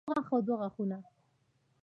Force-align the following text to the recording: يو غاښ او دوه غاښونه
يو 0.07 0.11
غاښ 0.13 0.27
او 0.33 0.41
دوه 0.45 0.55
غاښونه 0.61 0.97